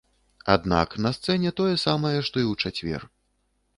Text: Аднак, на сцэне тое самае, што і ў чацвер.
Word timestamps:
Аднак, 0.53 0.95
на 1.05 1.11
сцэне 1.17 1.51
тое 1.61 1.75
самае, 1.85 2.17
што 2.31 2.35
і 2.45 2.47
ў 2.51 2.53
чацвер. 2.63 3.01